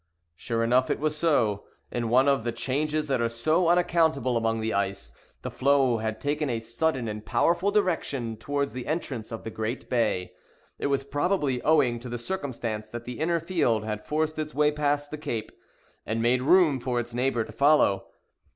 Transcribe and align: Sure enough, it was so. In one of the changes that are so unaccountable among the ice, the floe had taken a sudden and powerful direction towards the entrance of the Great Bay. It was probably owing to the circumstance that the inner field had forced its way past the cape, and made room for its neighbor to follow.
Sure 0.35 0.63
enough, 0.63 0.89
it 0.89 0.99
was 0.99 1.15
so. 1.15 1.63
In 1.91 2.09
one 2.09 2.27
of 2.27 2.43
the 2.43 2.51
changes 2.51 3.07
that 3.07 3.21
are 3.21 3.29
so 3.29 3.69
unaccountable 3.69 4.35
among 4.35 4.59
the 4.59 4.73
ice, 4.73 5.11
the 5.43 5.51
floe 5.51 5.97
had 5.99 6.19
taken 6.19 6.49
a 6.49 6.57
sudden 6.59 7.07
and 7.07 7.23
powerful 7.23 7.69
direction 7.69 8.35
towards 8.35 8.73
the 8.73 8.87
entrance 8.87 9.31
of 9.31 9.43
the 9.43 9.51
Great 9.51 9.91
Bay. 9.91 10.33
It 10.79 10.87
was 10.87 11.03
probably 11.03 11.61
owing 11.61 11.99
to 11.99 12.09
the 12.09 12.17
circumstance 12.17 12.89
that 12.89 13.05
the 13.05 13.19
inner 13.19 13.39
field 13.39 13.83
had 13.83 14.03
forced 14.03 14.39
its 14.39 14.55
way 14.55 14.71
past 14.71 15.11
the 15.11 15.19
cape, 15.19 15.51
and 16.03 16.19
made 16.19 16.41
room 16.41 16.79
for 16.79 16.99
its 16.99 17.13
neighbor 17.13 17.43
to 17.43 17.51
follow. 17.51 18.07